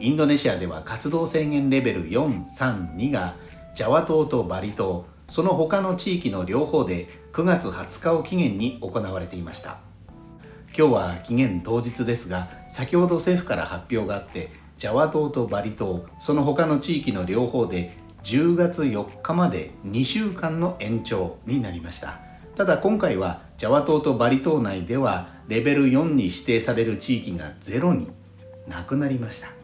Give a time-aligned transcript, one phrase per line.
[0.00, 3.34] インドネシアでは活動制限レベル432が
[3.74, 9.78] ジャワ島とバリ島その他の地域の両方で9月20日を期限に行われていました。
[10.76, 22.20] 今日は期限当日ですが先ほど政府から発表があってジャワ島とバリ島その他の地域の両方で10月4日まで2週間の延長になりました。
[22.56, 28.08] ただ今回はジャワ島とバリ島内ではレベル4に指定される地域がゼロに
[28.68, 29.57] なくなりました。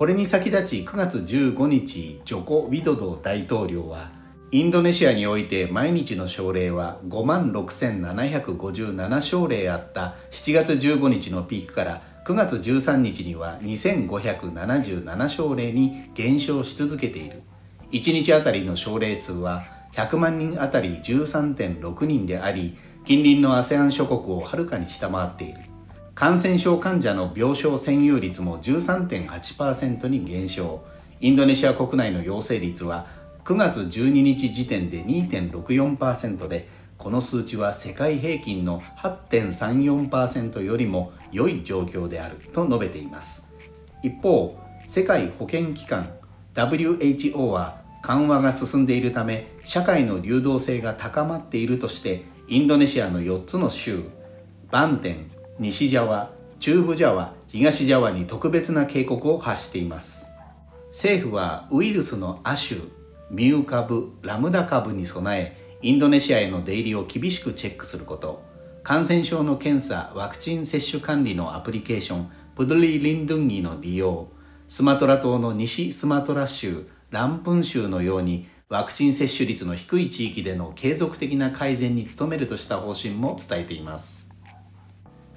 [0.00, 4.10] これに先立ち9月15日ジョコ・ウィドド大統領は
[4.50, 10.14] インドネシアにおいて毎日の症例は5万6757症例あった。
[10.30, 17.42] 7月15日のピークから9月13日には2577症例に減少し続けている。
[17.92, 25.58] 1日あたりの症例数は100万人あたり13.6人であり近隣の ASEAN 諸国をはるかに下回っている。
[26.20, 30.84] 感染症患者の病床占有率も13.8%に減少。
[31.18, 33.06] インドネシア国内の陽性率は
[33.46, 43.54] 9月12日時点で2.64%でこの数値は世界平均の8.34%よりも良い状況であると述べています。
[44.02, 46.06] 一方世界保健機関
[46.54, 54.02] WHO は緩和が進んでいるため社会の流動性が高まっているとしてインドネシアの4つの州
[54.70, 60.30] バンテン西ジャワ中部ジャワ東ジャワに特別な警告を発しています。
[60.86, 62.80] 政府はウイルスの亜種
[63.30, 68.42] ミュー株ラムダ株に備えインドネシアへの出入りを厳しくチェックすること
[68.82, 74.28] 感染症の検査ワクチン接種管理のアプリケーションプドリー・リンドゥンギの利用
[74.66, 84.29] スマトラ島の西スマトラ州ランプン州のようにワクチン接種率の低い地域での継続的な改善に努めるとした方針も伝えています。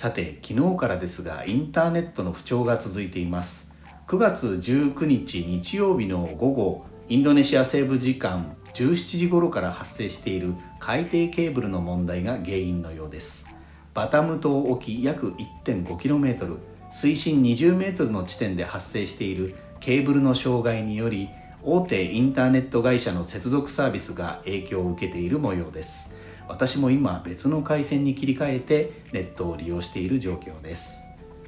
[0.00, 3.74] さて昨日からですがインターネットの不調が続いています。
[4.08, 13.54] 9月19日日曜日の午後インドネシア西部時間17時頃から発生している海底ケーブルの問題が原因のようです。
[13.92, 15.34] バタム島沖約
[15.66, 16.56] 1.5km
[16.90, 21.28] 水深 20m の地点で発生しているケーブルの障害により
[21.62, 26.18] 大手インターネット会社の接続サービスが影響を受けている模様です。
[26.50, 31.00] 私も今別の回線に切り替えてネットを利用している状況です。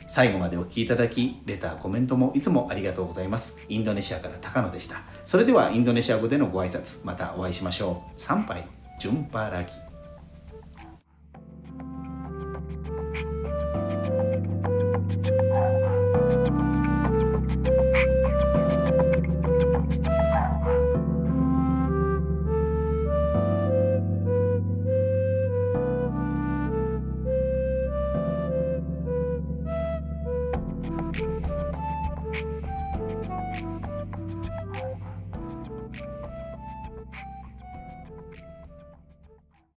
[0.06, 3.58] 最後までお聴きいただきレターコメントもいつもありがとうございます。
[3.68, 5.02] インドネシアから高野でした。
[5.24, 8.20] それではインドネシア語でのご挨拶またお会いしましょう。
[8.20, 8.64] 参拝
[9.00, 9.70] 順パラギ